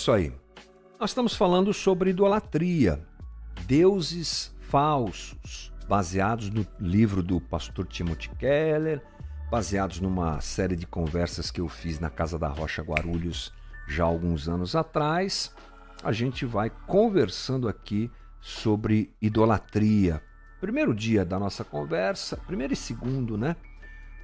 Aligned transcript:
Isso 0.00 0.12
aí. 0.12 0.32
Nós 0.98 1.10
estamos 1.10 1.34
falando 1.34 1.74
sobre 1.74 2.08
idolatria, 2.08 3.06
deuses 3.66 4.50
falsos, 4.58 5.70
baseados 5.86 6.48
no 6.48 6.66
livro 6.80 7.22
do 7.22 7.38
pastor 7.38 7.86
Timothy 7.86 8.30
Keller, 8.38 9.02
baseados 9.50 10.00
numa 10.00 10.40
série 10.40 10.74
de 10.74 10.86
conversas 10.86 11.50
que 11.50 11.60
eu 11.60 11.68
fiz 11.68 12.00
na 12.00 12.08
Casa 12.08 12.38
da 12.38 12.48
Rocha 12.48 12.80
Guarulhos 12.80 13.52
já 13.86 14.04
alguns 14.04 14.48
anos 14.48 14.74
atrás. 14.74 15.54
A 16.02 16.12
gente 16.12 16.46
vai 16.46 16.70
conversando 16.70 17.68
aqui 17.68 18.10
sobre 18.40 19.14
idolatria. 19.20 20.22
Primeiro 20.62 20.94
dia 20.94 21.26
da 21.26 21.38
nossa 21.38 21.62
conversa, 21.62 22.38
primeiro 22.46 22.72
e 22.72 22.76
segundo, 22.76 23.36
né? 23.36 23.54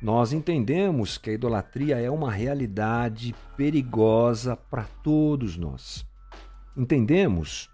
Nós 0.00 0.32
entendemos 0.32 1.16
que 1.16 1.30
a 1.30 1.32
idolatria 1.32 1.98
é 1.98 2.10
uma 2.10 2.30
realidade 2.30 3.34
perigosa 3.56 4.54
para 4.54 4.84
todos 5.02 5.56
nós. 5.56 6.06
Entendemos 6.77 7.70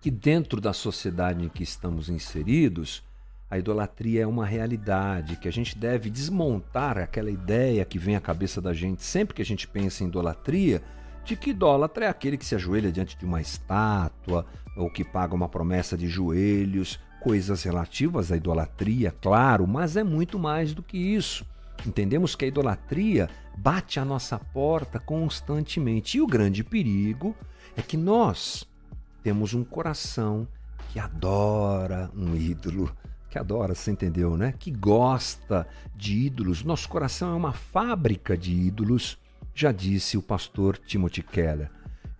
que 0.00 0.10
dentro 0.10 0.60
da 0.60 0.72
sociedade 0.72 1.44
em 1.44 1.48
que 1.48 1.62
estamos 1.62 2.08
inseridos, 2.08 3.04
a 3.50 3.58
idolatria 3.58 4.22
é 4.22 4.26
uma 4.26 4.46
realidade, 4.46 5.36
que 5.36 5.48
a 5.48 5.52
gente 5.52 5.76
deve 5.76 6.08
desmontar 6.08 6.96
aquela 6.96 7.30
ideia 7.30 7.84
que 7.84 7.98
vem 7.98 8.16
à 8.16 8.20
cabeça 8.20 8.60
da 8.60 8.72
gente 8.72 9.02
sempre 9.02 9.34
que 9.34 9.42
a 9.42 9.44
gente 9.44 9.66
pensa 9.66 10.04
em 10.04 10.06
idolatria, 10.06 10.82
de 11.24 11.36
que 11.36 11.50
idólatra 11.50 12.06
é 12.06 12.08
aquele 12.08 12.36
que 12.36 12.46
se 12.46 12.54
ajoelha 12.54 12.90
diante 12.90 13.16
de 13.16 13.24
uma 13.24 13.40
estátua 13.40 14.46
ou 14.76 14.90
que 14.90 15.04
paga 15.04 15.34
uma 15.34 15.48
promessa 15.48 15.96
de 15.96 16.08
joelhos 16.08 16.98
coisas 17.22 17.62
relativas 17.62 18.32
à 18.32 18.36
idolatria, 18.36 19.14
claro, 19.20 19.66
mas 19.66 19.96
é 19.96 20.02
muito 20.02 20.38
mais 20.38 20.74
do 20.74 20.82
que 20.82 20.98
isso. 20.98 21.46
Entendemos 21.86 22.34
que 22.34 22.44
a 22.44 22.48
idolatria 22.48 23.28
bate 23.56 24.00
à 24.00 24.04
nossa 24.04 24.38
porta 24.38 24.98
constantemente. 24.98 26.18
E 26.18 26.20
o 26.20 26.26
grande 26.26 26.64
perigo 26.64 27.34
é 27.76 27.82
que 27.82 27.96
nós 27.96 28.66
temos 29.22 29.54
um 29.54 29.64
coração 29.64 30.46
que 30.90 30.98
adora 30.98 32.10
um 32.14 32.34
ídolo, 32.36 32.94
que 33.30 33.38
adora, 33.38 33.74
você 33.74 33.90
entendeu, 33.90 34.36
né? 34.36 34.54
Que 34.58 34.70
gosta 34.70 35.66
de 35.94 36.26
ídolos. 36.26 36.64
Nosso 36.64 36.88
coração 36.88 37.32
é 37.32 37.36
uma 37.36 37.52
fábrica 37.52 38.36
de 38.36 38.52
ídolos, 38.52 39.16
já 39.54 39.72
disse 39.72 40.16
o 40.18 40.22
pastor 40.22 40.76
Timothy 40.76 41.22
Keller. 41.22 41.70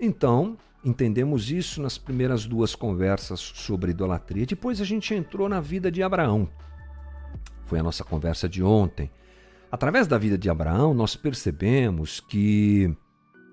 Então, 0.00 0.56
Entendemos 0.84 1.50
isso 1.50 1.80
nas 1.80 1.96
primeiras 1.96 2.44
duas 2.44 2.74
conversas 2.74 3.38
sobre 3.38 3.92
idolatria. 3.92 4.44
Depois 4.44 4.80
a 4.80 4.84
gente 4.84 5.14
entrou 5.14 5.48
na 5.48 5.60
vida 5.60 5.92
de 5.92 6.02
Abraão. 6.02 6.48
Foi 7.66 7.78
a 7.78 7.82
nossa 7.82 8.02
conversa 8.02 8.48
de 8.48 8.62
ontem. 8.62 9.08
Através 9.70 10.08
da 10.08 10.18
vida 10.18 10.36
de 10.36 10.50
Abraão, 10.50 10.92
nós 10.92 11.14
percebemos 11.14 12.18
que 12.18 12.94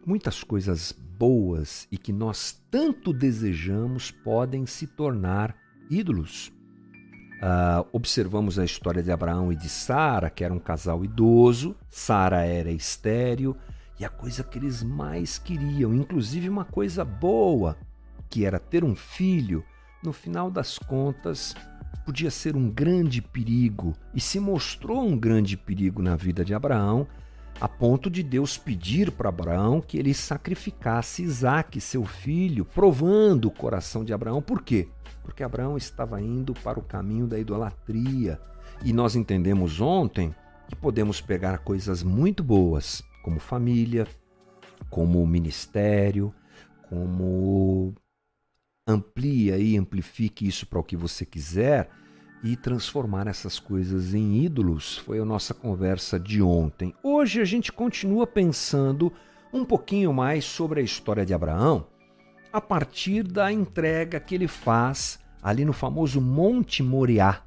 muitas 0.06 0.44
coisas 0.44 0.92
boas 0.92 1.88
e 1.92 1.98
que 1.98 2.12
nós 2.12 2.60
tanto 2.72 3.14
desejamos 3.14 4.10
podem 4.10 4.66
se 4.66 4.88
tornar 4.88 5.56
ídolos. 5.90 6.52
Uh, 7.42 7.88
observamos 7.94 8.58
a 8.58 8.66
história 8.66 9.04
de 9.04 9.12
Abraão 9.12 9.54
e 9.54 9.56
de 9.56 9.70
Sara, 9.70 10.30
que 10.32 10.44
era 10.44 10.54
um 10.54 10.60
casal 10.60 11.06
idoso. 11.06 11.76
Sara 11.90 12.44
era 12.44 12.72
estéril 12.72 13.56
e 14.00 14.06
a 14.06 14.10
coisa 14.10 14.44
que 14.44 14.58
eles 14.58 14.82
mais 14.82 15.38
queriam, 15.38 15.94
inclusive 15.94 16.48
uma 16.48 16.64
coisa 16.64 17.04
boa, 17.04 17.78
que 18.30 18.46
era 18.46 18.58
ter 18.58 18.84
um 18.84 18.96
filho, 18.96 19.64
no 20.02 20.14
final 20.14 20.50
das 20.50 20.80
contas 20.80 21.54
podia 22.06 22.32
ser 22.32 22.56
um 22.56 22.70
grande 22.70 23.22
perigo 23.22 23.94
e 24.16 24.22
se 24.22 24.40
mostrou 24.40 25.06
um 25.06 25.18
grande 25.18 25.58
perigo 25.58 26.02
na 26.02 26.16
vida 26.16 26.46
de 26.46 26.54
Abraão, 26.54 27.06
a 27.60 27.68
ponto 27.68 28.10
de 28.10 28.24
Deus 28.24 28.58
pedir 28.58 29.12
para 29.12 29.30
Abraão 29.30 29.82
que 29.82 29.98
ele 29.98 30.14
sacrificasse 30.14 31.22
Isaac, 31.22 31.82
seu 31.82 32.06
filho, 32.06 32.64
provando 32.64 33.46
o 33.46 33.52
coração 33.52 34.06
de 34.06 34.14
Abraão. 34.14 34.42
Por 34.42 34.64
quê? 34.64 34.88
Porque 35.22 35.44
Abraão 35.44 35.76
estava 35.76 36.22
indo 36.22 36.54
para 36.54 36.80
o 36.80 36.84
caminho 36.84 37.28
da 37.28 37.38
idolatria. 37.38 38.40
E 38.84 38.94
nós 38.94 39.16
entendemos 39.16 39.82
ontem 39.82 40.34
que 40.70 40.76
podemos 40.76 41.20
pegar 41.20 41.60
coisas 41.60 42.02
muito 42.02 42.42
boas 42.44 43.04
como 43.30 43.40
família, 43.40 44.08
como 44.90 45.26
ministério, 45.28 46.34
como 46.90 47.94
amplia 48.88 49.56
e 49.60 49.78
amplifique 49.78 50.48
isso 50.48 50.66
para 50.66 50.80
o 50.80 50.84
que 50.84 50.98
você 50.98 51.24
quiser 51.24 51.92
e 52.44 52.56
transformar 52.56 53.28
essas 53.28 53.60
coisas 53.60 54.16
em 54.16 54.44
ídolos. 54.44 54.98
Foi 54.98 55.20
a 55.20 55.26
nossa 55.26 55.54
conversa 55.54 56.20
de 56.20 56.42
ontem. 56.42 56.92
Hoje 57.04 57.40
a 57.40 57.46
gente 57.46 57.72
continua 57.72 58.26
pensando 58.26 59.14
um 59.54 59.64
pouquinho 59.64 60.12
mais 60.12 60.44
sobre 60.44 60.80
a 60.82 60.84
história 60.84 61.24
de 61.24 61.34
Abraão 61.34 61.86
a 62.52 62.60
partir 62.60 63.22
da 63.22 63.52
entrega 63.52 64.20
que 64.20 64.34
ele 64.34 64.48
faz 64.48 65.20
ali 65.40 65.64
no 65.64 65.74
famoso 65.74 66.20
Monte 66.20 66.82
Moriá. 66.82 67.44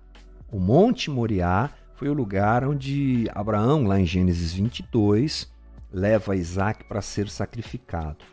O 0.48 0.60
Monte 0.60 1.10
Moriá 1.10 1.70
foi 1.96 2.08
o 2.08 2.14
lugar 2.14 2.64
onde 2.64 3.28
Abraão, 3.34 3.84
lá 3.84 3.98
em 3.98 4.06
Gênesis 4.06 4.52
22, 4.52 5.51
leva 5.92 6.36
Isaac 6.36 6.84
para 6.84 7.02
ser 7.02 7.28
sacrificado. 7.28 8.24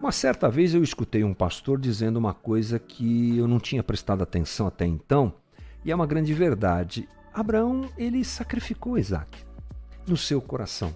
Uma 0.00 0.12
certa 0.12 0.48
vez 0.48 0.74
eu 0.74 0.82
escutei 0.82 1.24
um 1.24 1.34
pastor 1.34 1.78
dizendo 1.78 2.16
uma 2.16 2.32
coisa 2.32 2.78
que 2.78 3.36
eu 3.36 3.46
não 3.46 3.58
tinha 3.58 3.82
prestado 3.82 4.22
atenção 4.22 4.66
até 4.66 4.86
então, 4.86 5.34
e 5.84 5.90
é 5.90 5.94
uma 5.94 6.06
grande 6.06 6.32
verdade. 6.32 7.08
Abraão, 7.34 7.88
ele 7.98 8.24
sacrificou 8.24 8.98
Isaac 8.98 9.44
no 10.06 10.16
seu 10.16 10.40
coração. 10.40 10.94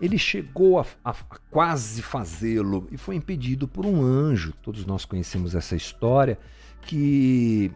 Ele 0.00 0.18
chegou 0.18 0.80
a, 0.80 0.86
a, 1.04 1.10
a 1.10 1.38
quase 1.50 2.02
fazê-lo 2.02 2.88
e 2.90 2.96
foi 2.96 3.14
impedido 3.16 3.68
por 3.68 3.84
um 3.84 4.02
anjo. 4.02 4.52
Todos 4.62 4.86
nós 4.86 5.04
conhecemos 5.04 5.54
essa 5.54 5.76
história 5.76 6.38
que 6.80 7.70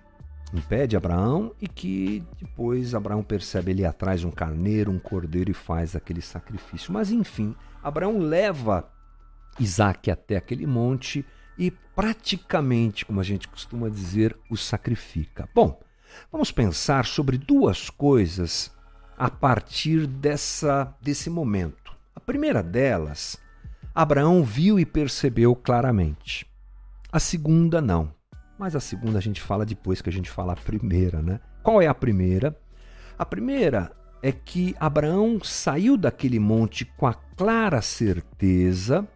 impede 0.55 0.97
Abraão 0.97 1.53
e 1.61 1.67
que 1.67 2.23
depois 2.41 2.95
Abraão 2.95 3.23
percebe 3.23 3.73
ele 3.73 3.85
atrás 3.85 4.25
um 4.25 4.31
carneiro, 4.31 4.91
um 4.91 4.99
cordeiro 4.99 5.51
e 5.51 5.55
faz 5.55 5.97
aquele 5.97 6.23
sacrifício. 6.23 6.93
Mas 6.93 7.11
enfim, 7.11 7.55
Abraão 7.83 8.19
leva 8.19 8.89
Isaac 9.59 10.11
até 10.11 10.37
aquele 10.37 10.67
monte 10.67 11.25
e 11.59 11.71
praticamente, 11.71 13.05
como 13.05 13.21
a 13.21 13.25
gente 13.25 13.49
costuma 13.49 13.89
dizer, 13.89 14.37
o 14.51 14.57
sacrifica. 14.57 15.49
Bom, 15.55 15.81
vamos 16.31 16.51
pensar 16.51 17.05
sobre 17.05 17.37
duas 17.37 17.91
coisas 17.91 18.73
a 19.17 19.31
partir 19.31 20.07
dessa 20.07 20.95
desse 21.01 21.31
momento. 21.31 21.93
A 22.15 22.21
primeira 22.21 22.63
delas, 22.63 23.39
Abraão 23.95 24.43
viu 24.43 24.79
e 24.79 24.87
percebeu 24.87 25.55
claramente. 25.55 26.47
A 27.13 27.21
segunda 27.21 27.81
não. 27.81 28.13
Mas 28.65 28.75
a 28.75 28.81
segunda 28.81 29.19
a 29.19 29.21
gente 29.21 29.43
fala 29.43 29.67
depois 29.67 30.01
que 30.01 30.09
a 30.09 30.13
gente 30.13 30.31
fala 30.31 30.55
a 30.55 30.57
primeira, 30.57 31.21
né? 31.21 31.39
Qual 31.63 31.83
é 31.83 31.87
a 31.87 31.93
primeira? 31.93 32.59
A 33.19 33.27
primeira 33.27 33.93
é 34.23 34.33
que 34.33 34.75
Abraão 34.81 35.39
saiu 35.45 35.99
daquele 35.99 36.39
monte 36.39 36.87
com 36.97 37.07
a 37.07 37.13
clara 37.13 37.83
certeza 37.83 39.07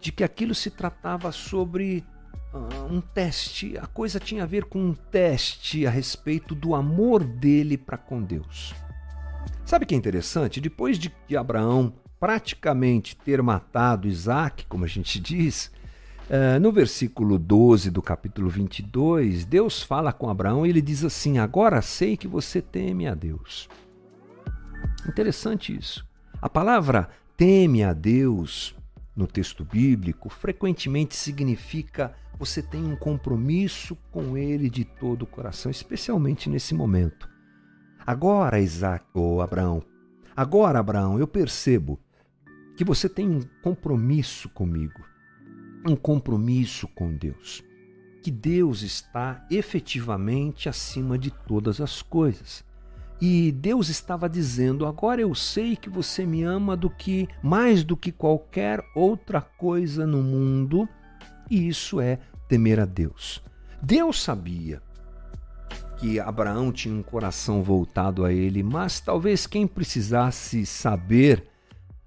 de 0.00 0.12
que 0.12 0.22
aquilo 0.22 0.54
se 0.54 0.70
tratava 0.70 1.32
sobre 1.32 2.04
uh, 2.54 2.84
um 2.88 3.00
teste, 3.00 3.76
a 3.76 3.86
coisa 3.88 4.20
tinha 4.20 4.44
a 4.44 4.46
ver 4.46 4.66
com 4.66 4.78
um 4.78 4.94
teste 4.94 5.84
a 5.84 5.90
respeito 5.90 6.54
do 6.54 6.72
amor 6.72 7.24
dele 7.24 7.76
para 7.76 7.98
com 7.98 8.22
Deus. 8.22 8.76
Sabe 9.66 9.86
o 9.86 9.88
que 9.88 9.94
é 9.96 9.98
interessante? 9.98 10.60
Depois 10.60 11.00
de 11.00 11.12
Abraão 11.36 11.92
praticamente 12.20 13.16
ter 13.16 13.42
matado 13.42 14.06
Isaac, 14.06 14.66
como 14.66 14.84
a 14.84 14.88
gente 14.88 15.18
diz, 15.18 15.68
Uh, 16.28 16.60
no 16.60 16.70
versículo 16.70 17.38
12 17.38 17.90
do 17.90 18.02
capítulo 18.02 18.50
22, 18.50 19.46
Deus 19.46 19.82
fala 19.82 20.12
com 20.12 20.28
Abraão 20.28 20.66
e 20.66 20.68
ele 20.68 20.82
diz 20.82 21.02
assim: 21.02 21.38
Agora 21.38 21.80
sei 21.80 22.18
que 22.18 22.28
você 22.28 22.60
teme 22.60 23.06
a 23.06 23.14
Deus. 23.14 23.66
Interessante 25.08 25.74
isso. 25.74 26.06
A 26.42 26.46
palavra 26.46 27.08
teme 27.34 27.82
a 27.82 27.94
Deus 27.94 28.76
no 29.16 29.26
texto 29.26 29.64
bíblico 29.64 30.28
frequentemente 30.28 31.16
significa 31.16 32.14
você 32.38 32.60
tem 32.60 32.84
um 32.84 32.94
compromisso 32.94 33.96
com 34.12 34.36
ele 34.36 34.68
de 34.68 34.84
todo 34.84 35.22
o 35.22 35.26
coração, 35.26 35.70
especialmente 35.70 36.50
nesse 36.50 36.74
momento. 36.74 37.26
Agora, 38.06 38.60
Isaac, 38.60 39.06
ou 39.14 39.40
Abraão, 39.40 39.82
agora, 40.36 40.78
Abraão, 40.78 41.18
eu 41.18 41.26
percebo 41.26 41.98
que 42.76 42.84
você 42.84 43.08
tem 43.08 43.30
um 43.30 43.40
compromisso 43.62 44.50
comigo 44.50 45.08
um 45.86 45.96
compromisso 45.96 46.88
com 46.88 47.12
Deus. 47.14 47.62
Que 48.22 48.30
Deus 48.30 48.82
está 48.82 49.46
efetivamente 49.50 50.68
acima 50.68 51.18
de 51.18 51.30
todas 51.30 51.80
as 51.80 52.02
coisas. 52.02 52.64
E 53.20 53.52
Deus 53.52 53.88
estava 53.88 54.28
dizendo: 54.28 54.86
agora 54.86 55.20
eu 55.20 55.34
sei 55.34 55.76
que 55.76 55.90
você 55.90 56.24
me 56.24 56.42
ama 56.42 56.76
do 56.76 56.88
que 56.88 57.28
mais 57.42 57.82
do 57.82 57.96
que 57.96 58.12
qualquer 58.12 58.84
outra 58.94 59.40
coisa 59.40 60.06
no 60.06 60.22
mundo, 60.22 60.88
e 61.50 61.68
isso 61.68 62.00
é 62.00 62.18
temer 62.48 62.78
a 62.78 62.84
Deus. 62.84 63.42
Deus 63.82 64.22
sabia 64.22 64.82
que 65.98 66.20
Abraão 66.20 66.70
tinha 66.70 66.94
um 66.94 67.02
coração 67.02 67.62
voltado 67.62 68.24
a 68.24 68.32
ele, 68.32 68.62
mas 68.62 69.00
talvez 69.00 69.46
quem 69.46 69.66
precisasse 69.66 70.64
saber, 70.64 71.44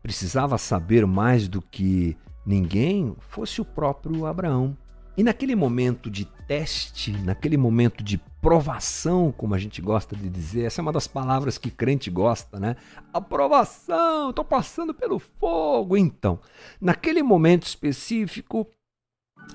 precisava 0.02 0.58
saber 0.58 1.06
mais 1.06 1.48
do 1.48 1.62
que 1.62 2.16
ninguém 2.46 3.16
fosse 3.20 3.62
o 3.62 3.66
próprio 3.66 4.26
Abraão. 4.26 4.78
E 5.18 5.24
naquele 5.24 5.56
momento 5.56 6.10
de 6.10 6.26
teste, 6.48 7.12
naquele 7.12 7.58
momento 7.58 8.04
de 8.04 8.18
provação, 8.42 9.32
como 9.32 9.54
a 9.54 9.58
gente 9.58 9.82
gosta 9.82 10.16
de 10.16 10.30
dizer, 10.30 10.64
essa 10.64 10.82
é 10.82 10.84
uma 10.84 10.92
das 10.92 11.08
palavras 11.08 11.58
que 11.58 11.70
crente 11.70 12.10
gosta, 12.10 12.60
né? 12.60 12.76
Aprovação, 13.14 14.30
estou 14.30 14.46
passando 14.46 14.94
pelo 14.94 15.20
fogo. 15.20 15.98
Então, 15.98 16.40
naquele 16.80 17.22
momento 17.22 17.68
específico, 17.68 18.68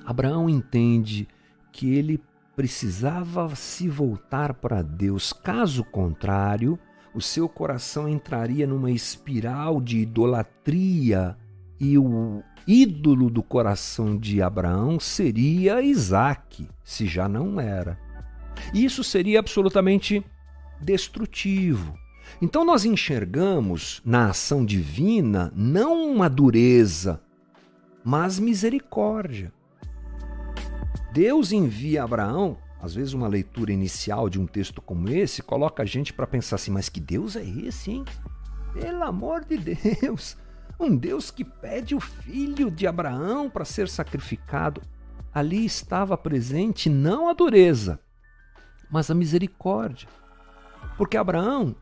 Abraão 0.05 0.49
entende 0.49 1.27
que 1.71 1.95
ele 1.95 2.21
precisava 2.55 3.53
se 3.55 3.89
voltar 3.89 4.53
para 4.53 4.81
Deus, 4.81 5.33
caso 5.33 5.83
contrário, 5.83 6.79
o 7.13 7.21
seu 7.21 7.49
coração 7.49 8.07
entraria 8.07 8.67
numa 8.67 8.91
espiral 8.91 9.81
de 9.81 9.99
idolatria 9.99 11.37
e 11.79 11.97
o 11.97 12.43
ídolo 12.67 13.29
do 13.29 13.41
coração 13.41 14.17
de 14.17 14.41
Abraão 14.41 14.99
seria 14.99 15.81
Isaac, 15.81 16.67
se 16.83 17.07
já 17.07 17.29
não 17.29 17.59
era. 17.59 17.97
E 18.73 18.83
isso 18.83 19.03
seria 19.03 19.39
absolutamente 19.39 20.23
destrutivo. 20.81 21.97
Então 22.41 22.65
nós 22.65 22.83
enxergamos 22.83 24.01
na 24.03 24.29
ação 24.29 24.65
divina 24.65 25.51
não 25.55 26.11
uma 26.11 26.29
dureza, 26.29 27.21
mas 28.03 28.37
misericórdia. 28.39 29.53
Deus 31.13 31.51
envia 31.51 32.03
Abraão, 32.03 32.57
às 32.81 32.93
vezes 32.93 33.13
uma 33.13 33.27
leitura 33.27 33.71
inicial 33.71 34.29
de 34.29 34.39
um 34.39 34.45
texto 34.45 34.81
como 34.81 35.09
esse 35.09 35.41
coloca 35.41 35.81
a 35.83 35.85
gente 35.85 36.13
para 36.13 36.27
pensar 36.27 36.57
assim, 36.57 36.71
mas 36.71 36.89
que 36.89 36.99
Deus 36.99 37.35
é 37.35 37.43
esse, 37.43 37.91
hein? 37.91 38.05
Pelo 38.73 39.03
amor 39.03 39.45
de 39.45 39.57
Deus! 39.57 40.37
Um 40.79 40.95
Deus 40.95 41.31
que 41.31 41.43
pede 41.43 41.95
o 41.95 41.99
filho 41.99 42.69
de 42.69 42.85
Abraão 42.85 43.49
para 43.49 43.65
ser 43.65 43.89
sacrificado. 43.89 44.81
Ali 45.33 45.65
estava 45.65 46.17
presente 46.17 46.89
não 46.89 47.29
a 47.29 47.33
dureza, 47.33 47.99
mas 48.89 49.09
a 49.09 49.15
misericórdia. 49.15 50.07
Porque 50.97 51.17
Abraão 51.17 51.75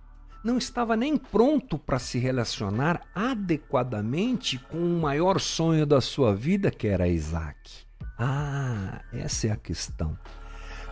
não 0.43 0.57
estava 0.57 0.95
nem 0.95 1.17
pronto 1.17 1.77
para 1.77 1.97
se 1.97 2.19
relacionar 2.19 3.01
adequadamente 3.15 4.59
com 4.59 4.77
o 4.77 5.01
maior 5.01 5.39
sonho 5.39 5.85
da 5.85 5.99
sua 5.99 6.35
vida, 6.35 6.69
que 6.69 6.87
era 6.87 7.07
Isaac. 7.07 7.85
Ah, 8.17 9.01
essa 9.11 9.47
é 9.47 9.51
a 9.51 9.57
questão. 9.57 10.17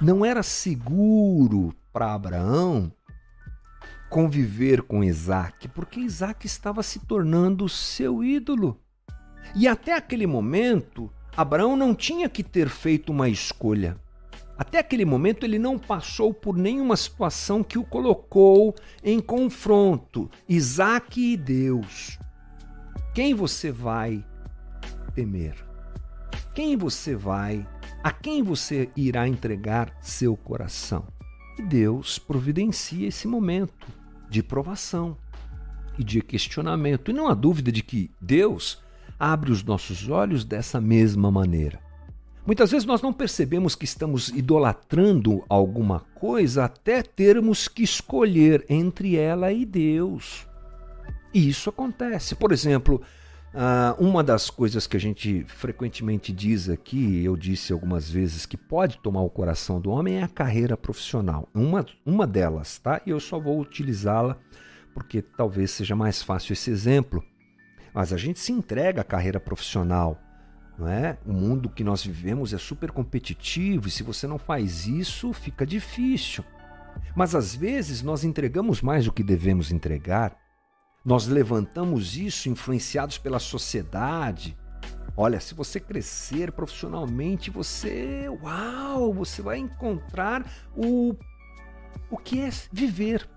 Não 0.02 0.26
era 0.26 0.42
seguro 0.44 1.74
para 1.94 2.14
Abraão 2.14 2.92
conviver 4.14 4.84
com 4.84 5.04
Isaac, 5.04 5.68
porque 5.70 6.00
Isaac 6.00 6.46
estava 6.46 6.84
se 6.84 7.00
tornando 7.00 7.68
seu 7.68 8.24
ídolo. 8.24 8.80
E 9.56 9.68
até 9.68 9.96
aquele 9.96 10.28
momento, 10.28 11.12
Abraão 11.36 11.76
não 11.76 11.96
tinha 11.96 12.30
que 12.30 12.44
ter 12.44 12.70
feito 12.70 13.12
uma 13.12 13.28
escolha. 13.28 13.98
Até 14.56 14.78
aquele 14.78 15.04
momento, 15.04 15.44
ele 15.44 15.58
não 15.58 15.80
passou 15.80 16.32
por 16.32 16.56
nenhuma 16.56 16.96
situação 16.96 17.64
que 17.64 17.80
o 17.80 17.84
colocou 17.84 18.76
em 19.04 19.20
confronto. 19.20 20.30
Isaac 20.48 21.20
e 21.20 21.36
Deus. 21.36 22.20
Quem 23.16 23.34
você 23.34 23.72
vai 23.72 24.24
temer? 25.16 25.56
Quem 26.54 26.78
você 26.78 27.16
vai, 27.16 27.68
a 28.04 28.12
quem 28.12 28.44
você 28.44 28.92
irá 28.96 29.28
entregar 29.28 29.92
seu 30.02 30.38
coração? 30.38 31.08
E 31.58 31.64
Deus 31.64 32.20
providencia 32.20 33.08
esse 33.08 33.28
momento 33.28 34.03
de 34.34 34.42
provação 34.42 35.16
e 35.98 36.04
de 36.04 36.20
questionamento. 36.22 37.12
E 37.12 37.14
não 37.14 37.28
há 37.28 37.36
dúvida 37.36 37.72
de 37.72 37.84
que 37.84 38.10
Deus 38.20 38.82
abre 39.20 39.52
os 39.52 39.64
nossos 39.64 40.10
olhos 40.10 40.44
dessa 40.44 40.82
mesma 40.82 41.30
maneira. 41.30 41.80
Muitas 42.46 42.72
vezes 42.72 42.86
nós 42.86 43.02
não 43.02 43.14
percebemos 43.14 43.76
que 43.76 43.86
estamos 43.86 44.30
idolatrando 44.30 45.44
alguma 45.48 46.02
coisa 46.16 46.66
até 46.66 47.04
termos 47.04 47.68
que 47.68 47.84
escolher 47.84 48.66
entre 48.68 49.16
ela 49.16 49.54
e 49.54 49.66
Deus. 49.66 50.46
E 51.34 51.48
isso 51.48 51.70
acontece. 51.70 52.36
Por 52.36 52.52
exemplo, 52.52 53.02
ah, 53.56 53.96
uma 54.00 54.24
das 54.24 54.50
coisas 54.50 54.88
que 54.88 54.98
a 54.98 55.00
gente 55.00 55.44
frequentemente 55.46 56.32
diz 56.32 56.70
aqui, 56.70 57.24
eu 57.24 57.38
disse 57.38 57.72
algumas 57.72 58.10
vezes 58.10 58.48
que 58.48 58.58
pode 58.58 58.98
tomar 58.98 59.22
o 59.22 59.30
coração 59.30 59.80
do 59.80 59.92
homem 59.92 60.16
é 60.16 60.24
a 60.24 60.28
carreira 60.28 60.76
profissional. 60.76 61.48
Uma, 61.54 61.86
uma 62.04 62.26
delas, 62.26 62.80
tá? 62.80 63.00
E 63.06 63.12
eu 63.12 63.20
só 63.20 63.40
vou 63.40 63.60
utilizá-la 63.60 64.38
porque 64.94 65.22
talvez 65.22 65.70
seja 65.70 65.96
mais 65.96 66.24
fácil 66.24 66.54
esse 66.54 66.72
exemplo. 66.72 67.24
Mas 67.94 68.12
a 68.12 68.18
gente 68.18 68.40
se 68.40 68.52
entrega 68.52 69.02
à 69.02 69.04
carreira 69.04 69.40
profissional. 69.40 70.20
Não 70.78 70.88
é? 70.88 71.20
O 71.24 71.32
mundo 71.32 71.70
que 71.70 71.84
nós 71.84 72.04
vivemos 72.04 72.54
é 72.54 72.58
super 72.58 72.90
competitivo 72.90 73.88
e 73.88 73.92
se 73.92 74.02
você 74.02 74.26
não 74.26 74.40
faz 74.40 74.88
isso, 74.88 75.32
fica 75.32 75.64
difícil. 75.64 76.44
Mas 77.16 77.36
às 77.36 77.54
vezes 77.54 78.02
nós 78.02 78.24
entregamos 78.24 78.82
mais 78.82 79.06
do 79.06 79.12
que 79.12 79.24
devemos 79.24 79.72
entregar 79.72 80.43
nós 81.04 81.28
levantamos 81.28 82.16
isso 82.16 82.50
influenciados 82.50 83.18
pela 83.18 83.40
sociedade. 83.40 84.58
Olha, 85.16 85.40
se 85.40 85.54
você 85.54 85.80
crescer 85.80 86.52
profissionalmente, 86.52 87.52
você, 87.52 88.28
uau, 88.42 89.14
você 89.14 89.42
vai 89.42 89.58
encontrar 89.58 90.46
o 90.76 91.16
o 92.10 92.18
que 92.18 92.42
é 92.42 92.50
viver. 92.72 93.28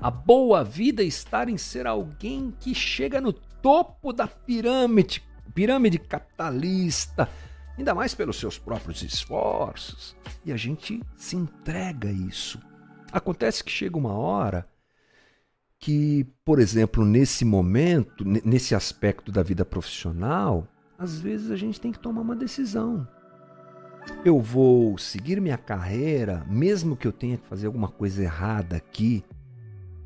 A 0.00 0.10
boa 0.10 0.62
vida 0.62 1.02
estar 1.02 1.48
em 1.48 1.58
ser 1.58 1.86
alguém 1.86 2.54
que 2.60 2.74
chega 2.74 3.20
no 3.20 3.32
topo 3.32 4.12
da 4.12 4.28
pirâmide, 4.28 5.22
pirâmide 5.52 5.98
capitalista, 5.98 7.28
ainda 7.76 7.94
mais 7.94 8.14
pelos 8.14 8.38
seus 8.38 8.58
próprios 8.58 9.02
esforços. 9.02 10.16
E 10.44 10.52
a 10.52 10.56
gente 10.56 11.02
se 11.16 11.34
entrega 11.34 12.08
a 12.08 12.12
isso. 12.12 12.60
Acontece 13.10 13.64
que 13.64 13.72
chega 13.72 13.98
uma 13.98 14.12
hora 14.12 14.68
que, 15.78 16.26
por 16.44 16.58
exemplo, 16.58 17.04
nesse 17.04 17.44
momento, 17.44 18.24
nesse 18.24 18.74
aspecto 18.74 19.30
da 19.30 19.42
vida 19.42 19.64
profissional, 19.64 20.66
às 20.98 21.18
vezes 21.18 21.50
a 21.50 21.56
gente 21.56 21.80
tem 21.80 21.92
que 21.92 21.98
tomar 21.98 22.22
uma 22.22 22.36
decisão. 22.36 23.06
Eu 24.24 24.40
vou 24.40 24.96
seguir 24.98 25.40
minha 25.40 25.58
carreira, 25.58 26.44
mesmo 26.48 26.96
que 26.96 27.06
eu 27.06 27.12
tenha 27.12 27.36
que 27.36 27.46
fazer 27.46 27.66
alguma 27.66 27.88
coisa 27.88 28.22
errada 28.22 28.76
aqui, 28.76 29.24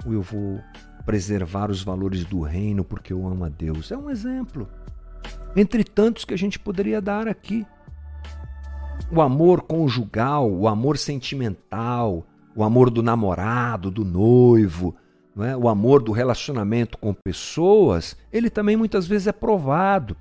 ou 0.04 0.12
eu 0.12 0.22
vou 0.22 0.60
preservar 1.04 1.70
os 1.70 1.82
valores 1.82 2.24
do 2.24 2.40
reino 2.40 2.84
porque 2.84 3.12
eu 3.12 3.26
amo 3.26 3.44
a 3.44 3.48
Deus. 3.48 3.90
É 3.90 3.96
um 3.96 4.10
exemplo. 4.10 4.68
Entre 5.54 5.84
tantos 5.84 6.24
que 6.24 6.34
a 6.34 6.38
gente 6.38 6.58
poderia 6.58 7.00
dar 7.00 7.28
aqui. 7.28 7.66
O 9.10 9.20
amor 9.20 9.62
conjugal, 9.62 10.50
o 10.50 10.68
amor 10.68 10.96
sentimental, 10.96 12.26
o 12.54 12.62
amor 12.62 12.90
do 12.90 13.02
namorado, 13.02 13.90
do 13.90 14.04
noivo, 14.04 14.94
é? 15.38 15.56
o 15.56 15.68
amor 15.68 16.02
do 16.02 16.12
relacionamento 16.12 16.98
com 16.98 17.14
pessoas, 17.14 18.16
ele 18.32 18.50
também 18.50 18.76
muitas 18.76 19.06
vezes 19.06 19.26
é 19.26 19.32
provado. 19.32 20.16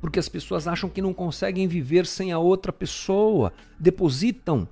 Porque 0.00 0.18
as 0.18 0.28
pessoas 0.28 0.66
acham 0.66 0.88
que 0.88 1.02
não 1.02 1.12
conseguem 1.12 1.68
viver 1.68 2.06
sem 2.06 2.32
a 2.32 2.38
outra 2.38 2.72
pessoa, 2.72 3.52
depositam 3.78 4.66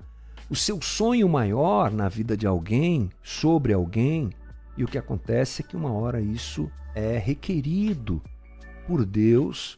o 0.49 0.55
seu 0.55 0.81
sonho 0.81 1.29
maior 1.29 1.91
na 1.91 2.09
vida 2.09 2.35
de 2.35 2.47
alguém, 2.47 3.09
sobre 3.21 3.71
alguém, 3.71 4.31
e 4.75 4.83
o 4.83 4.87
que 4.87 4.97
acontece 4.97 5.61
é 5.61 5.65
que 5.65 5.75
uma 5.75 5.91
hora 5.91 6.19
isso 6.19 6.71
é 6.95 7.17
requerido 7.17 8.21
por 8.87 9.05
Deus 9.05 9.77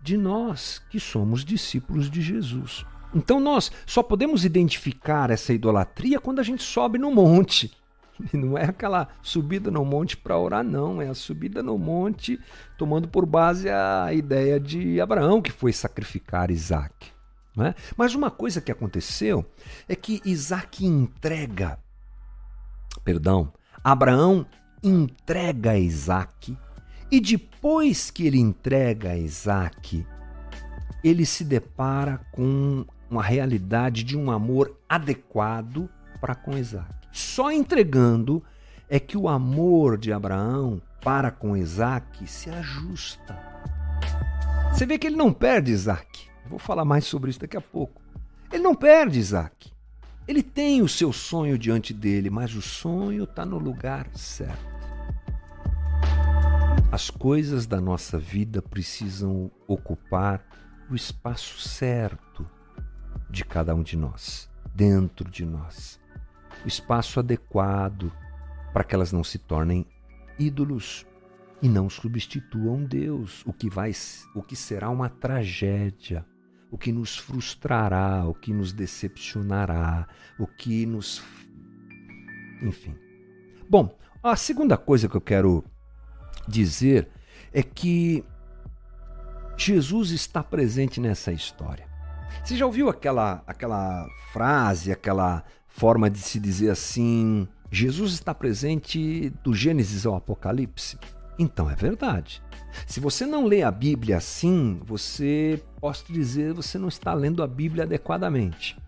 de 0.00 0.16
nós 0.16 0.80
que 0.90 1.00
somos 1.00 1.44
discípulos 1.44 2.10
de 2.10 2.20
Jesus. 2.20 2.84
Então 3.14 3.40
nós 3.40 3.72
só 3.86 4.02
podemos 4.02 4.44
identificar 4.44 5.30
essa 5.30 5.52
idolatria 5.52 6.20
quando 6.20 6.40
a 6.40 6.42
gente 6.42 6.62
sobe 6.62 6.98
no 6.98 7.10
monte. 7.10 7.72
Não 8.32 8.56
é 8.56 8.64
aquela 8.64 9.08
subida 9.22 9.70
no 9.70 9.84
monte 9.84 10.16
para 10.16 10.38
orar, 10.38 10.64
não. 10.64 11.00
É 11.00 11.08
a 11.08 11.14
subida 11.14 11.62
no 11.62 11.76
monte 11.76 12.38
tomando 12.78 13.08
por 13.08 13.26
base 13.26 13.68
a 13.68 14.12
ideia 14.12 14.58
de 14.60 15.00
Abraão, 15.00 15.42
que 15.42 15.50
foi 15.50 15.72
sacrificar 15.72 16.50
Isaac. 16.50 17.12
Né? 17.56 17.74
Mas 17.96 18.14
uma 18.14 18.30
coisa 18.30 18.60
que 18.60 18.72
aconteceu 18.72 19.44
é 19.88 19.94
que 19.94 20.20
Isaac 20.24 20.84
entrega, 20.84 21.78
perdão, 23.04 23.52
Abraão 23.82 24.46
entrega 24.82 25.78
Isaac, 25.78 26.56
e 27.10 27.20
depois 27.20 28.10
que 28.10 28.26
ele 28.26 28.38
entrega 28.38 29.16
Isaac, 29.16 30.04
ele 31.02 31.24
se 31.24 31.44
depara 31.44 32.18
com 32.32 32.84
uma 33.08 33.22
realidade 33.22 34.02
de 34.02 34.16
um 34.16 34.30
amor 34.30 34.76
adequado 34.88 35.88
para 36.20 36.34
com 36.34 36.56
Isaac. 36.56 37.03
Só 37.14 37.52
entregando 37.52 38.42
é 38.88 38.98
que 38.98 39.16
o 39.16 39.28
amor 39.28 39.96
de 39.96 40.12
Abraão 40.12 40.82
para 41.00 41.30
com 41.30 41.56
Isaac 41.56 42.26
se 42.26 42.50
ajusta. 42.50 43.38
Você 44.72 44.84
vê 44.84 44.98
que 44.98 45.06
ele 45.06 45.14
não 45.14 45.32
perde 45.32 45.70
Isaac. 45.70 46.28
Vou 46.50 46.58
falar 46.58 46.84
mais 46.84 47.04
sobre 47.04 47.30
isso 47.30 47.38
daqui 47.38 47.56
a 47.56 47.60
pouco. 47.60 48.02
Ele 48.52 48.64
não 48.64 48.74
perde 48.74 49.20
Isaac. 49.20 49.72
Ele 50.26 50.42
tem 50.42 50.82
o 50.82 50.88
seu 50.88 51.12
sonho 51.12 51.56
diante 51.56 51.94
dele, 51.94 52.30
mas 52.30 52.52
o 52.56 52.60
sonho 52.60 53.22
está 53.22 53.46
no 53.46 53.58
lugar 53.58 54.08
certo. 54.16 54.74
As 56.90 57.10
coisas 57.10 57.64
da 57.64 57.80
nossa 57.80 58.18
vida 58.18 58.60
precisam 58.60 59.52
ocupar 59.68 60.44
o 60.90 60.96
espaço 60.96 61.60
certo 61.60 62.44
de 63.30 63.44
cada 63.44 63.72
um 63.72 63.84
de 63.84 63.96
nós, 63.96 64.50
dentro 64.74 65.30
de 65.30 65.46
nós. 65.46 66.02
O 66.64 66.68
espaço 66.68 67.20
adequado 67.20 68.12
para 68.72 68.84
que 68.84 68.94
elas 68.94 69.12
não 69.12 69.22
se 69.22 69.38
tornem 69.38 69.86
ídolos 70.38 71.06
e 71.62 71.68
não 71.68 71.88
substituam 71.88 72.84
Deus, 72.84 73.42
o 73.46 73.52
que 73.52 73.70
vai 73.70 73.92
o 74.34 74.42
que 74.42 74.56
será 74.56 74.90
uma 74.90 75.08
tragédia, 75.08 76.26
o 76.70 76.76
que 76.76 76.92
nos 76.92 77.16
frustrará, 77.16 78.26
o 78.26 78.34
que 78.34 78.52
nos 78.52 78.72
decepcionará, 78.72 80.06
o 80.38 80.46
que 80.46 80.84
nos 80.84 81.22
enfim. 82.62 82.96
Bom, 83.68 83.96
a 84.22 84.36
segunda 84.36 84.76
coisa 84.76 85.08
que 85.08 85.16
eu 85.16 85.20
quero 85.20 85.64
dizer 86.48 87.08
é 87.52 87.62
que 87.62 88.24
Jesus 89.56 90.10
está 90.10 90.42
presente 90.42 91.00
nessa 91.00 91.32
história. 91.32 91.86
Você 92.42 92.56
já 92.56 92.66
ouviu 92.66 92.88
aquela 92.88 93.42
aquela 93.46 94.06
frase, 94.32 94.90
aquela 94.90 95.44
forma 95.74 96.08
de 96.08 96.18
se 96.18 96.38
dizer 96.38 96.70
assim, 96.70 97.48
Jesus 97.68 98.12
está 98.12 98.32
presente 98.32 99.30
do 99.42 99.52
Gênesis 99.52 100.06
ao 100.06 100.14
Apocalipse? 100.14 100.96
Então 101.36 101.68
é 101.68 101.74
verdade. 101.74 102.40
Se 102.86 103.00
você 103.00 103.26
não 103.26 103.44
lê 103.44 103.64
a 103.64 103.72
Bíblia 103.72 104.18
assim, 104.18 104.80
você 104.84 105.60
posso 105.80 106.12
dizer, 106.12 106.52
você 106.52 106.78
não 106.78 106.86
está 106.86 107.12
lendo 107.12 107.42
a 107.42 107.46
Bíblia 107.48 107.82
adequadamente. 107.82 108.78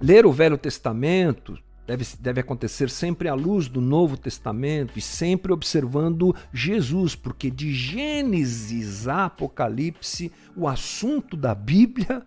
Ler 0.00 0.26
o 0.26 0.32
Velho 0.32 0.58
Testamento 0.58 1.56
deve, 1.86 2.04
deve 2.18 2.40
acontecer 2.40 2.90
sempre 2.90 3.28
à 3.28 3.34
luz 3.34 3.68
do 3.68 3.80
Novo 3.80 4.16
Testamento 4.16 4.98
e 4.98 5.00
sempre 5.00 5.52
observando 5.52 6.34
Jesus, 6.52 7.14
porque 7.14 7.52
de 7.52 7.72
Gênesis 7.72 9.06
a 9.06 9.26
Apocalipse, 9.26 10.32
o 10.56 10.66
assunto 10.66 11.36
da 11.36 11.54
Bíblia 11.54 12.26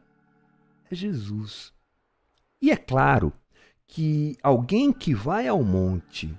é 0.89 0.95
Jesus. 0.95 1.73
E 2.61 2.71
é 2.71 2.77
claro 2.77 3.33
que 3.93 4.35
alguém 4.41 4.91
que 4.91 5.13
vai 5.13 5.47
ao 5.47 5.63
monte 5.63 6.35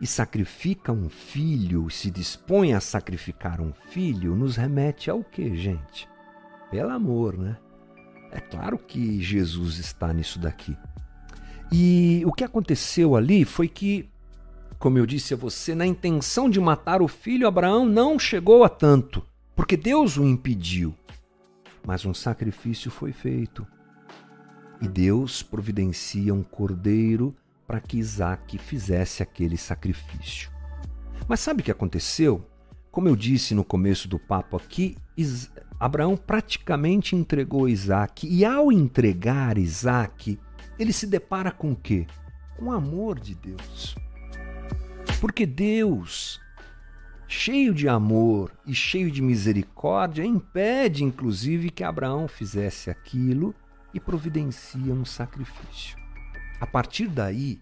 e 0.00 0.06
sacrifica 0.06 0.92
um 0.92 1.08
filho, 1.08 1.90
se 1.90 2.12
dispõe 2.12 2.74
a 2.74 2.80
sacrificar 2.80 3.60
um 3.60 3.72
filho, 3.72 4.36
nos 4.36 4.54
remete 4.54 5.10
ao 5.10 5.24
que, 5.24 5.56
gente? 5.56 6.08
Pelo 6.70 6.90
amor, 6.90 7.36
né? 7.36 7.56
É 8.30 8.38
claro 8.38 8.78
que 8.78 9.20
Jesus 9.20 9.78
está 9.78 10.12
nisso 10.12 10.38
daqui. 10.38 10.76
E 11.72 12.22
o 12.24 12.32
que 12.32 12.44
aconteceu 12.44 13.16
ali 13.16 13.44
foi 13.44 13.66
que, 13.66 14.08
como 14.78 14.96
eu 14.96 15.06
disse 15.06 15.34
a 15.34 15.36
você, 15.36 15.74
na 15.74 15.84
intenção 15.84 16.48
de 16.48 16.60
matar 16.60 17.02
o 17.02 17.08
filho, 17.08 17.48
Abraão 17.48 17.84
não 17.84 18.16
chegou 18.16 18.62
a 18.62 18.68
tanto, 18.68 19.26
porque 19.56 19.76
Deus 19.76 20.16
o 20.16 20.24
impediu. 20.24 20.94
Mas 21.84 22.04
um 22.04 22.14
sacrifício 22.14 22.92
foi 22.92 23.10
feito. 23.10 23.66
E 24.80 24.88
Deus 24.88 25.42
providencia 25.42 26.34
um 26.34 26.42
cordeiro 26.42 27.34
para 27.66 27.80
que 27.80 27.98
Isaac 27.98 28.58
fizesse 28.58 29.22
aquele 29.22 29.56
sacrifício. 29.56 30.50
Mas 31.26 31.40
sabe 31.40 31.60
o 31.60 31.64
que 31.64 31.70
aconteceu? 31.70 32.46
Como 32.90 33.08
eu 33.08 33.16
disse 33.16 33.54
no 33.54 33.64
começo 33.64 34.08
do 34.08 34.18
papo 34.18 34.56
aqui, 34.56 34.96
Abraão 35.78 36.16
praticamente 36.16 37.16
entregou 37.16 37.68
Isaac, 37.68 38.26
e 38.26 38.44
ao 38.44 38.70
entregar 38.70 39.58
Isaac, 39.58 40.38
ele 40.78 40.92
se 40.92 41.06
depara 41.06 41.50
com 41.50 41.72
o 41.72 41.76
quê? 41.76 42.06
Com 42.56 42.66
o 42.66 42.72
amor 42.72 43.18
de 43.18 43.34
Deus. 43.34 43.94
Porque 45.20 45.44
Deus, 45.44 46.40
cheio 47.26 47.74
de 47.74 47.88
amor 47.88 48.52
e 48.66 48.74
cheio 48.74 49.10
de 49.10 49.20
misericórdia, 49.20 50.24
impede 50.24 51.02
inclusive 51.02 51.70
que 51.70 51.82
Abraão 51.82 52.28
fizesse 52.28 52.88
aquilo 52.88 53.54
e 53.92 54.00
providencia 54.00 54.92
um 54.92 55.04
sacrifício. 55.04 55.96
A 56.60 56.66
partir 56.66 57.08
daí, 57.08 57.60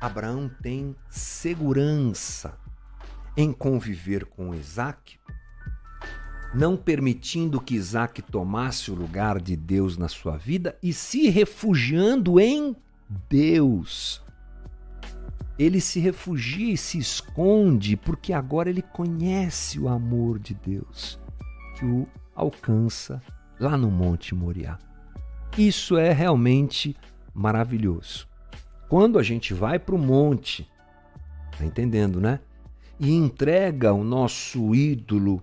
Abraão 0.00 0.50
tem 0.62 0.96
segurança 1.08 2.58
em 3.36 3.52
conviver 3.52 4.24
com 4.24 4.54
Isaac, 4.54 5.18
não 6.54 6.76
permitindo 6.76 7.60
que 7.60 7.74
Isaac 7.74 8.22
tomasse 8.22 8.90
o 8.90 8.94
lugar 8.94 9.40
de 9.40 9.56
Deus 9.56 9.96
na 9.96 10.08
sua 10.08 10.36
vida 10.36 10.76
e 10.82 10.92
se 10.92 11.28
refugiando 11.28 12.40
em 12.40 12.74
Deus. 13.28 14.22
Ele 15.58 15.80
se 15.80 16.00
refugia 16.00 16.72
e 16.72 16.78
se 16.78 16.98
esconde 16.98 17.96
porque 17.96 18.32
agora 18.32 18.70
ele 18.70 18.82
conhece 18.82 19.78
o 19.78 19.88
amor 19.88 20.38
de 20.38 20.54
Deus 20.54 21.20
que 21.78 21.84
o 21.84 22.08
alcança 22.34 23.22
lá 23.58 23.76
no 23.76 23.90
Monte 23.90 24.34
Moriá. 24.34 24.78
Isso 25.60 25.98
é 25.98 26.10
realmente 26.10 26.96
maravilhoso. 27.34 28.26
Quando 28.88 29.18
a 29.18 29.22
gente 29.22 29.52
vai 29.52 29.78
para 29.78 29.94
o 29.94 29.98
monte, 29.98 30.66
tá 31.58 31.66
entendendo, 31.66 32.18
né? 32.18 32.40
E 32.98 33.12
entrega 33.12 33.92
o 33.92 34.02
nosso 34.02 34.74
ídolo 34.74 35.42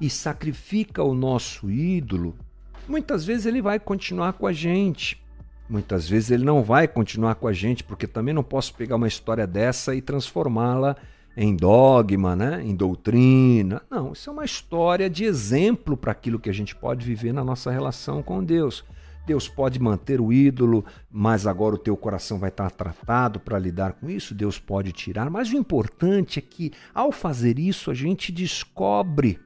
e 0.00 0.08
sacrifica 0.08 1.02
o 1.02 1.16
nosso 1.16 1.68
ídolo, 1.68 2.36
muitas 2.88 3.24
vezes 3.24 3.44
ele 3.44 3.60
vai 3.60 3.80
continuar 3.80 4.34
com 4.34 4.46
a 4.46 4.52
gente. 4.52 5.20
Muitas 5.68 6.08
vezes 6.08 6.30
ele 6.30 6.44
não 6.44 6.62
vai 6.62 6.86
continuar 6.86 7.34
com 7.34 7.48
a 7.48 7.52
gente, 7.52 7.82
porque 7.82 8.06
também 8.06 8.32
não 8.32 8.44
posso 8.44 8.72
pegar 8.74 8.94
uma 8.94 9.08
história 9.08 9.48
dessa 9.48 9.96
e 9.96 10.00
transformá-la 10.00 10.94
em 11.36 11.56
dogma, 11.56 12.36
né? 12.36 12.62
em 12.64 12.76
doutrina. 12.76 13.82
Não, 13.90 14.12
isso 14.12 14.30
é 14.30 14.32
uma 14.32 14.44
história 14.44 15.10
de 15.10 15.24
exemplo 15.24 15.96
para 15.96 16.12
aquilo 16.12 16.38
que 16.38 16.50
a 16.50 16.54
gente 16.54 16.72
pode 16.76 17.04
viver 17.04 17.32
na 17.32 17.42
nossa 17.42 17.72
relação 17.72 18.22
com 18.22 18.44
Deus. 18.44 18.84
Deus 19.26 19.48
pode 19.48 19.80
manter 19.80 20.20
o 20.20 20.32
ídolo, 20.32 20.84
mas 21.10 21.46
agora 21.46 21.74
o 21.74 21.78
teu 21.78 21.96
coração 21.96 22.38
vai 22.38 22.50
estar 22.50 22.70
tratado 22.70 23.40
para 23.40 23.58
lidar 23.58 23.94
com 23.94 24.10
isso. 24.10 24.34
Deus 24.34 24.58
pode 24.58 24.92
tirar, 24.92 25.30
mas 25.30 25.50
o 25.50 25.56
importante 25.56 26.38
é 26.38 26.42
que 26.42 26.72
ao 26.94 27.10
fazer 27.10 27.58
isso 27.58 27.90
a 27.90 27.94
gente 27.94 28.30
descobre 28.30 29.40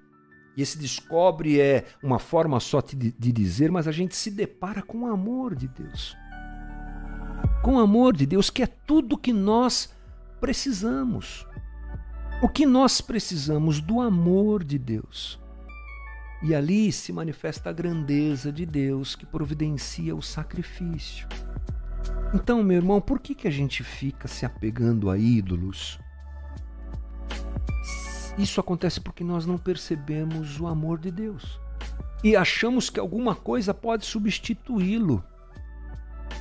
e 0.59 0.63
esse 0.63 0.77
descobre 0.77 1.61
é 1.61 1.85
uma 2.03 2.19
forma 2.19 2.59
só 2.59 2.81
de, 2.81 3.13
dizer, 3.13 3.71
mas 3.71 3.87
a 3.87 3.93
gente 3.93 4.17
se 4.17 4.29
depara 4.29 4.83
com 4.83 5.03
o 5.03 5.07
amor 5.07 5.55
de 5.55 5.69
Deus. 5.69 6.17
Com 7.63 7.77
o 7.77 7.79
amor 7.79 8.17
de 8.17 8.27
Deus, 8.27 8.51
que 8.51 8.65
é 8.65 8.67
tudo 8.67 9.17
que 9.17 9.33
nós 9.33 9.95
precisamos. 10.41 11.47
O 12.43 12.49
que 12.49 12.67
nós 12.67 13.01
precisamos 13.01 13.81
do 13.81 14.01
amor 14.01 14.65
de 14.65 14.81
Deus. 14.81 15.39
E 16.43 16.55
ali 16.55 16.93
se 16.93 17.13
manifesta 17.13 17.71
a 17.71 17.73
grandeza 17.73 18.53
de 18.53 18.65
Deus 18.65 19.17
que 19.17 19.27
providencia 19.27 20.15
o 20.15 20.23
sacrifício. 20.23 21.27
Então, 22.33 22.63
meu 22.63 22.77
irmão, 22.77 23.01
por 23.01 23.19
que, 23.19 23.35
que 23.35 23.49
a 23.49 23.51
gente 23.51 23.83
fica 23.83 24.29
se 24.29 24.47
apegando 24.47 25.11
a 25.11 25.19
ídolos? 25.19 25.99
Isso 28.39 28.61
acontece 28.61 29.01
porque 29.01 29.25
nós 29.25 29.47
não 29.47 29.59
percebemos 29.59 30.61
o 30.61 30.67
amor 30.67 30.99
de 30.99 31.11
Deus 31.11 31.59
e 32.23 32.37
achamos 32.37 32.91
que 32.91 33.01
alguma 33.01 33.35
coisa 33.35 33.73
pode 33.73 34.07
substituí-lo. 34.07 35.25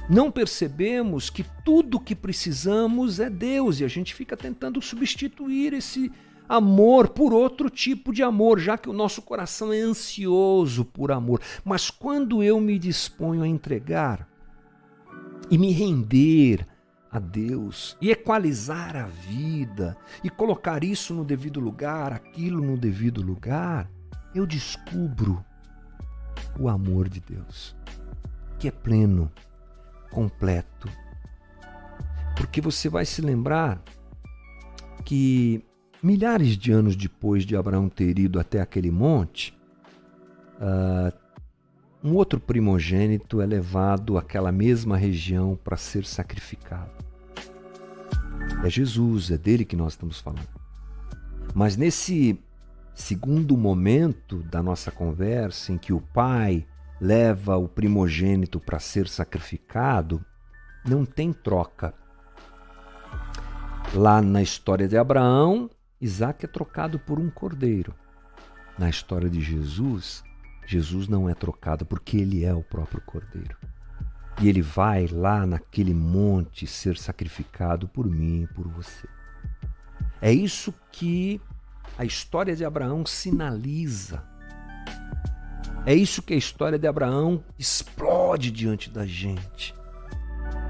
Não 0.09 0.31
percebemos 0.31 1.29
que 1.29 1.43
tudo 1.65 1.99
que 1.99 2.15
precisamos 2.15 3.19
é 3.19 3.29
Deus 3.29 3.79
e 3.79 3.85
a 3.85 3.87
gente 3.87 4.13
fica 4.13 4.37
tentando 4.37 4.81
substituir 4.81 5.73
esse 5.73 6.11
amor 6.47 7.09
por 7.09 7.33
outro 7.33 7.69
tipo 7.69 8.13
de 8.13 8.23
amor, 8.23 8.59
já 8.59 8.77
que 8.77 8.89
o 8.89 8.93
nosso 8.93 9.21
coração 9.21 9.73
é 9.73 9.79
ansioso 9.79 10.85
por 10.85 11.11
amor. 11.11 11.41
Mas 11.63 11.89
quando 11.89 12.41
eu 12.41 12.59
me 12.59 12.79
disponho 12.79 13.43
a 13.43 13.47
entregar 13.47 14.27
e 15.49 15.57
me 15.57 15.71
render 15.71 16.65
a 17.11 17.19
Deus 17.19 17.97
e 18.01 18.11
equalizar 18.11 18.95
a 18.95 19.05
vida 19.05 19.97
e 20.23 20.29
colocar 20.29 20.83
isso 20.83 21.13
no 21.13 21.23
devido 21.23 21.59
lugar, 21.59 22.13
aquilo 22.13 22.61
no 22.61 22.77
devido 22.77 23.21
lugar, 23.21 23.89
eu 24.33 24.45
descubro 24.45 25.43
o 26.59 26.69
amor 26.69 27.09
de 27.09 27.19
Deus, 27.19 27.75
que 28.59 28.67
é 28.67 28.71
pleno, 28.71 29.31
completo. 30.11 30.89
Porque 32.35 32.61
você 32.61 32.89
vai 32.89 33.05
se 33.05 33.21
lembrar 33.21 33.81
que 35.03 35.63
milhares 36.01 36.57
de 36.57 36.71
anos 36.71 36.95
depois 36.95 37.45
de 37.45 37.55
Abraão 37.55 37.89
ter 37.89 38.17
ido 38.19 38.39
até 38.39 38.61
aquele 38.61 38.91
monte, 38.91 39.57
uh, 40.59 41.13
um 42.03 42.13
outro 42.13 42.39
primogênito 42.39 43.41
é 43.41 43.45
levado 43.45 44.17
àquela 44.17 44.51
mesma 44.51 44.95
região 44.95 45.59
para 45.61 45.75
ser 45.75 46.05
sacrificado. 46.05 46.91
É 48.63 48.69
Jesus, 48.69 49.31
é 49.31 49.37
dele 49.37 49.65
que 49.65 49.75
nós 49.75 49.93
estamos 49.93 50.19
falando. 50.19 50.47
Mas 51.53 51.75
nesse 51.75 52.39
segundo 52.93 53.57
momento 53.57 54.43
da 54.43 54.61
nossa 54.61 54.91
conversa, 54.91 55.71
em 55.71 55.77
que 55.77 55.91
o 55.91 56.01
pai 56.01 56.65
leva 56.99 57.57
o 57.57 57.67
primogênito 57.67 58.59
para 58.59 58.79
ser 58.79 59.07
sacrificado, 59.07 60.23
não 60.85 61.05
tem 61.05 61.31
troca. 61.31 61.93
Lá 63.93 64.21
na 64.21 64.41
história 64.41 64.87
de 64.87 64.97
Abraão, 64.97 65.69
Isaac 65.99 66.45
é 66.45 66.47
trocado 66.47 66.99
por 66.99 67.19
um 67.19 67.29
cordeiro. 67.29 67.93
Na 68.77 68.87
história 68.89 69.29
de 69.29 69.41
Jesus, 69.41 70.23
Jesus 70.67 71.07
não 71.07 71.27
é 71.27 71.33
trocado 71.33 71.85
porque 71.85 72.17
ele 72.17 72.45
é 72.45 72.53
o 72.53 72.61
próprio 72.61 73.01
cordeiro. 73.01 73.57
E 74.39 74.47
ele 74.47 74.61
vai 74.61 75.07
lá 75.07 75.47
naquele 75.47 75.95
monte 75.95 76.67
ser 76.67 76.97
sacrificado 76.97 77.87
por 77.87 78.07
mim 78.07 78.43
e 78.43 78.47
por 78.47 78.67
você. 78.67 79.07
É 80.21 80.31
isso 80.31 80.71
que 80.91 81.41
a 81.97 82.05
história 82.05 82.55
de 82.55 82.63
Abraão 82.63 83.03
sinaliza. 83.03 84.23
É 85.83 85.95
isso 85.95 86.21
que 86.21 86.35
a 86.35 86.37
história 86.37 86.77
de 86.77 86.85
Abraão 86.85 87.43
explode 87.57 88.51
diante 88.51 88.91
da 88.91 89.05
gente. 89.05 89.73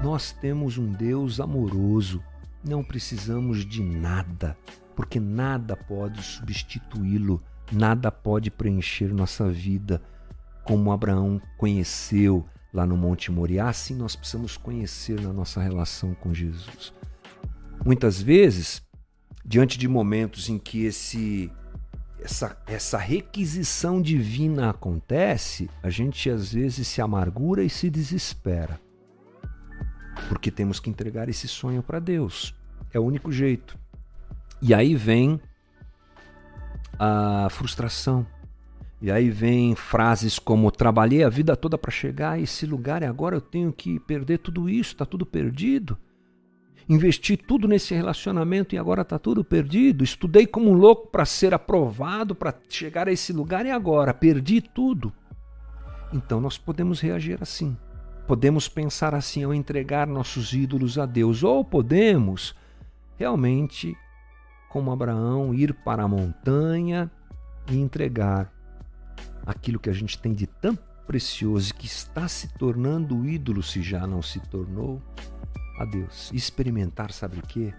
Nós 0.02 0.32
temos 0.32 0.78
um 0.78 0.90
Deus 0.90 1.38
amoroso, 1.38 2.22
não 2.64 2.82
precisamos 2.82 3.66
de 3.66 3.82
nada, 3.82 4.56
porque 4.98 5.20
nada 5.20 5.76
pode 5.76 6.20
substituí-lo, 6.20 7.40
nada 7.70 8.10
pode 8.10 8.50
preencher 8.50 9.14
nossa 9.14 9.48
vida 9.48 10.02
como 10.64 10.90
Abraão 10.90 11.40
conheceu 11.56 12.44
lá 12.74 12.84
no 12.84 12.96
Monte 12.96 13.30
Moriá, 13.30 13.68
assim 13.68 13.94
nós 13.94 14.16
precisamos 14.16 14.56
conhecer 14.56 15.20
na 15.20 15.32
nossa 15.32 15.62
relação 15.62 16.16
com 16.16 16.34
Jesus. 16.34 16.92
Muitas 17.86 18.20
vezes, 18.20 18.82
diante 19.46 19.78
de 19.78 19.86
momentos 19.86 20.48
em 20.48 20.58
que 20.58 20.84
esse 20.84 21.48
essa, 22.20 22.60
essa 22.66 22.98
requisição 22.98 24.02
divina 24.02 24.70
acontece, 24.70 25.70
a 25.80 25.90
gente 25.90 26.28
às 26.28 26.52
vezes 26.52 26.88
se 26.88 27.00
amargura 27.00 27.62
e 27.62 27.70
se 27.70 27.88
desespera. 27.88 28.80
Porque 30.28 30.50
temos 30.50 30.80
que 30.80 30.90
entregar 30.90 31.28
esse 31.28 31.46
sonho 31.46 31.84
para 31.84 32.00
Deus. 32.00 32.52
É 32.92 32.98
o 32.98 33.04
único 33.04 33.30
jeito. 33.30 33.78
E 34.60 34.74
aí 34.74 34.94
vem 34.94 35.40
a 36.98 37.48
frustração. 37.50 38.26
E 39.00 39.10
aí 39.12 39.30
vem 39.30 39.76
frases 39.76 40.38
como 40.40 40.72
trabalhei 40.72 41.22
a 41.22 41.28
vida 41.28 41.56
toda 41.56 41.78
para 41.78 41.90
chegar 41.90 42.32
a 42.32 42.40
esse 42.40 42.66
lugar 42.66 43.02
e 43.02 43.06
agora 43.06 43.36
eu 43.36 43.40
tenho 43.40 43.72
que 43.72 44.00
perder 44.00 44.38
tudo 44.38 44.68
isso, 44.68 44.92
está 44.92 45.06
tudo 45.06 45.24
perdido. 45.24 45.96
Investi 46.88 47.36
tudo 47.36 47.68
nesse 47.68 47.94
relacionamento 47.94 48.74
e 48.74 48.78
agora 48.78 49.02
está 49.02 49.18
tudo 49.18 49.44
perdido. 49.44 50.02
Estudei 50.02 50.46
como 50.46 50.70
um 50.70 50.74
louco 50.74 51.08
para 51.08 51.24
ser 51.24 51.54
aprovado, 51.54 52.34
para 52.34 52.52
chegar 52.68 53.06
a 53.06 53.12
esse 53.12 53.32
lugar 53.32 53.66
e 53.66 53.70
agora 53.70 54.12
perdi 54.12 54.60
tudo. 54.60 55.12
Então 56.12 56.40
nós 56.40 56.58
podemos 56.58 57.00
reagir 57.00 57.38
assim. 57.40 57.76
Podemos 58.26 58.68
pensar 58.68 59.14
assim 59.14 59.44
ao 59.44 59.54
entregar 59.54 60.06
nossos 60.06 60.52
ídolos 60.52 60.98
a 60.98 61.06
Deus, 61.06 61.42
ou 61.42 61.64
podemos 61.64 62.54
realmente, 63.16 63.96
como 64.68 64.90
Abraão, 64.90 65.54
ir 65.54 65.72
para 65.72 66.02
a 66.02 66.08
montanha 66.08 67.10
e 67.70 67.76
entregar 67.76 68.52
aquilo 69.46 69.78
que 69.78 69.90
a 69.90 69.92
gente 69.92 70.18
tem 70.18 70.32
de 70.32 70.46
tão 70.46 70.76
precioso 71.06 71.74
que 71.74 71.86
está 71.86 72.28
se 72.28 72.48
tornando 72.58 73.26
ídolo 73.26 73.62
se 73.62 73.82
já 73.82 74.06
não 74.06 74.20
se 74.20 74.40
tornou 74.40 75.02
a 75.78 75.84
Deus. 75.84 76.30
Experimentar, 76.32 77.12
sabe 77.12 77.38
o 77.38 77.42
que? 77.42 77.72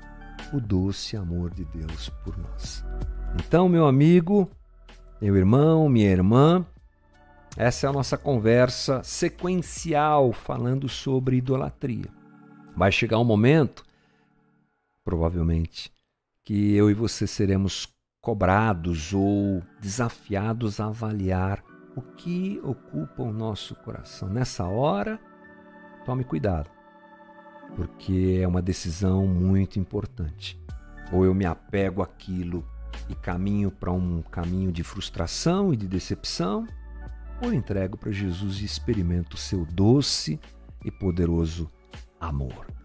O 0.52 0.60
doce 0.60 1.16
amor 1.16 1.52
de 1.52 1.64
Deus 1.66 2.10
por 2.24 2.36
nós. 2.38 2.84
Então, 3.36 3.70
meu 3.70 3.86
amigo, 3.86 4.50
meu 5.22 5.36
irmão, 5.36 5.88
minha 5.88 6.10
irmã, 6.10 6.66
essa 7.56 7.86
é 7.86 7.90
a 7.90 7.94
nossa 7.94 8.18
conversa 8.18 9.04
sequencial 9.04 10.34
falando 10.34 10.90
sobre 10.90 11.38
idolatria. 11.38 12.10
Vai 12.76 12.92
chegar 12.92 13.20
um 13.20 13.26
momento, 13.26 13.84
provavelmente, 15.04 15.92
que 16.50 16.76
eu 16.76 16.90
e 16.90 16.96
você 16.96 17.28
seremos 17.28 17.88
cobrados 18.20 19.14
ou 19.14 19.62
desafiados 19.80 20.80
a 20.80 20.88
avaliar 20.88 21.64
o 21.96 22.02
que 22.02 22.60
ocupa 22.64 23.22
o 23.22 23.32
nosso 23.32 23.76
coração. 23.76 24.28
Nessa 24.28 24.66
hora, 24.66 25.20
tome 26.04 26.24
cuidado, 26.24 26.68
porque 27.76 28.40
é 28.42 28.48
uma 28.48 28.64
decisão 28.64 29.28
muito 29.28 29.78
importante. 29.78 30.60
Ou 31.14 31.24
eu 31.24 31.36
me 31.36 31.46
apego 31.46 32.02
àquilo 32.02 32.68
e 33.08 33.14
caminho 33.14 33.70
para 33.70 33.92
um 33.92 34.24
caminho 34.24 34.72
de 34.72 34.82
frustração 34.82 35.72
e 35.72 35.78
de 35.78 35.88
decepção, 35.88 36.66
ou 37.44 37.54
entrego 37.54 37.96
para 37.96 38.12
Jesus 38.12 38.60
e 38.60 38.66
experimento 38.66 39.36
o 39.36 39.40
seu 39.40 39.68
doce 39.68 40.40
e 40.84 40.90
poderoso 40.90 41.70
amor. 42.20 42.79